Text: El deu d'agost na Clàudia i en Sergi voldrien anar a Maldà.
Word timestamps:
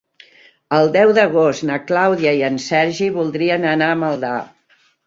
El 0.77 0.89
deu 0.95 1.13
d'agost 1.17 1.67
na 1.71 1.77
Clàudia 1.91 2.35
i 2.41 2.45
en 2.51 2.59
Sergi 2.67 3.13
voldrien 3.21 3.71
anar 3.79 3.93
a 3.97 4.05
Maldà. 4.07 4.35